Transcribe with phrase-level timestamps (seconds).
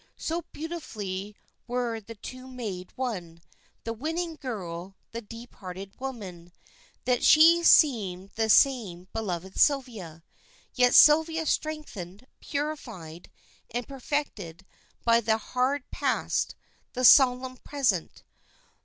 [0.17, 1.35] So beautifully
[1.67, 3.39] were the two made one,
[3.83, 6.51] the winning girl, the deep hearted woman,
[7.05, 10.23] that she seemed the same beloved Sylvia,
[10.73, 13.29] yet Sylvia strengthened, purified,
[13.69, 14.65] and perfected
[15.05, 16.55] by the hard past,
[16.93, 18.23] the solemn present.